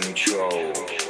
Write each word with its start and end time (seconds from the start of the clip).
control. 0.00 1.07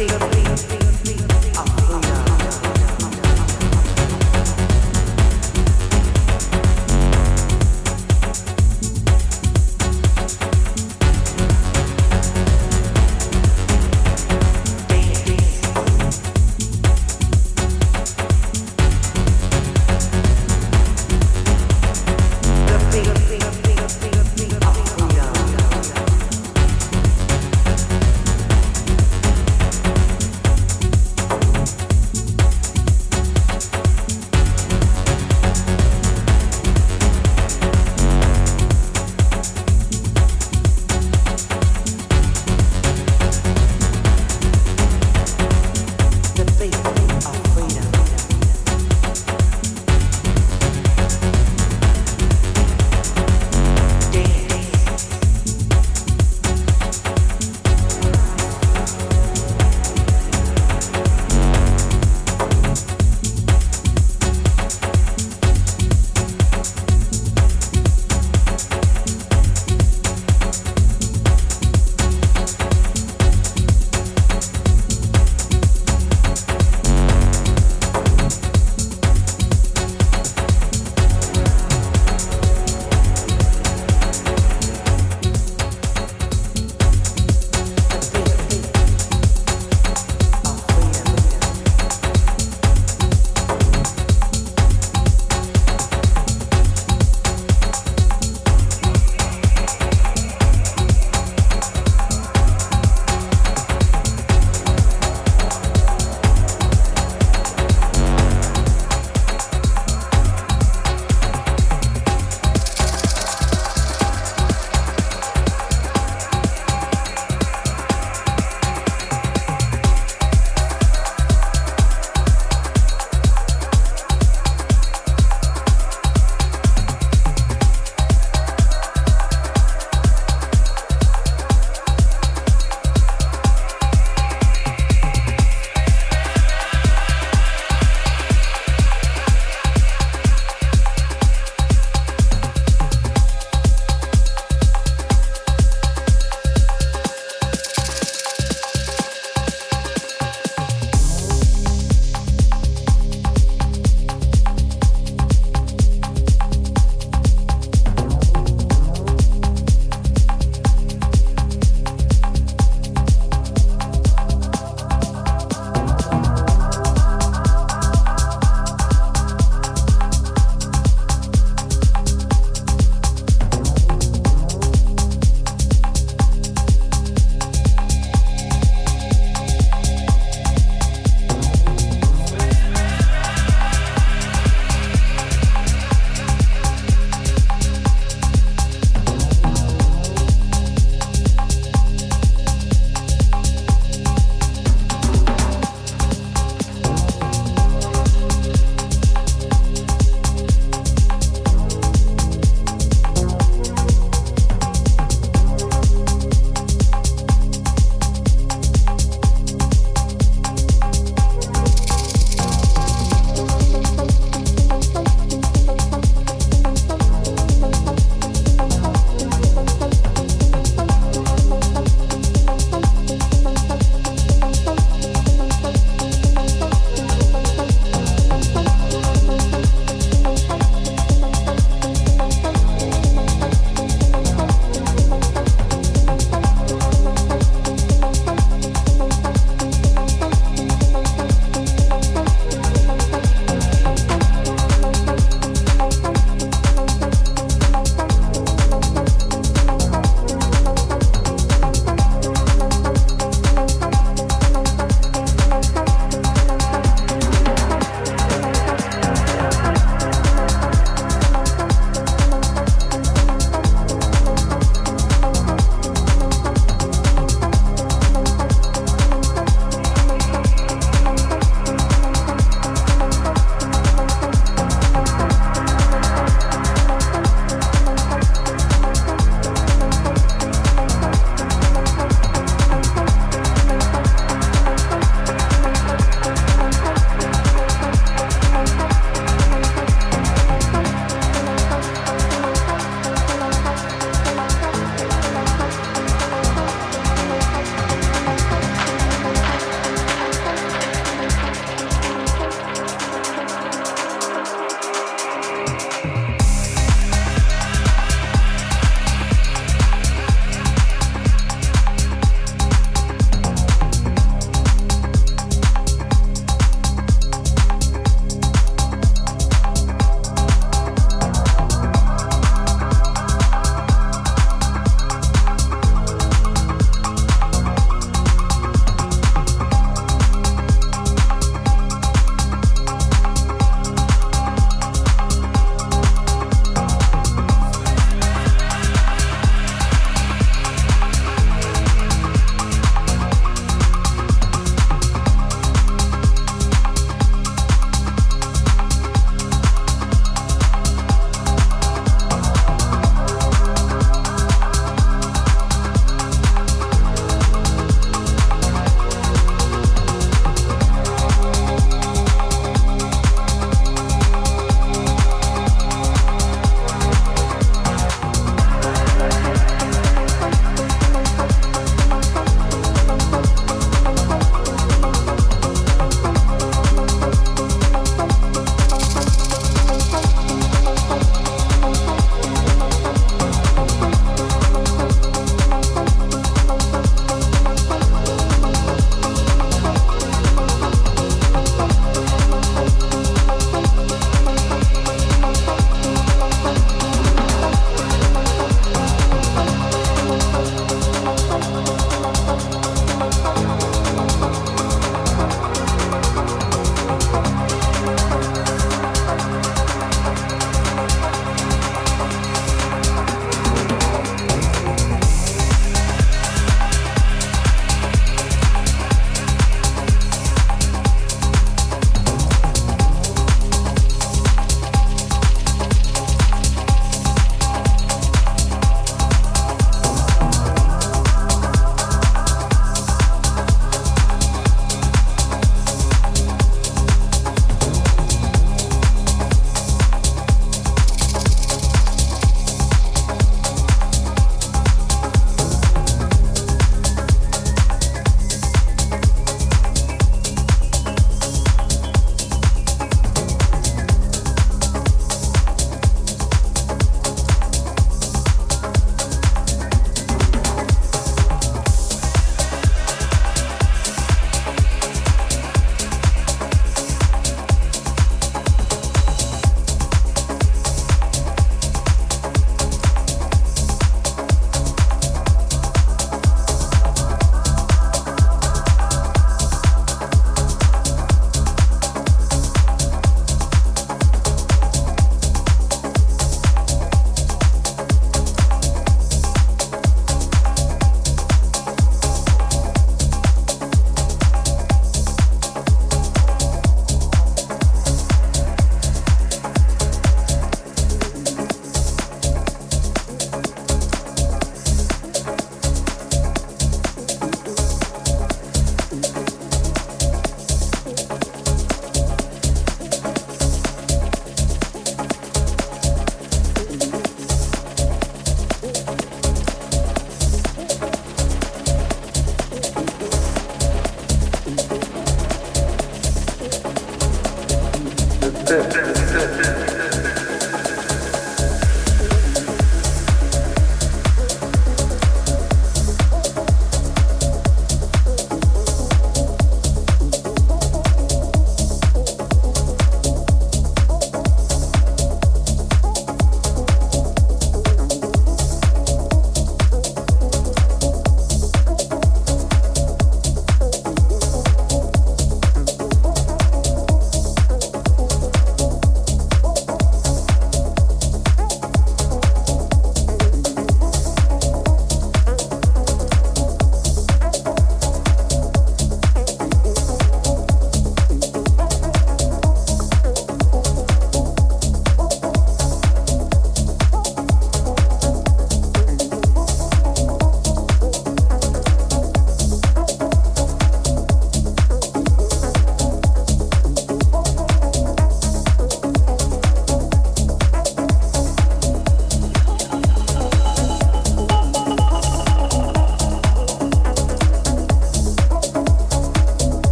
be 0.00 0.06
a 0.14 0.39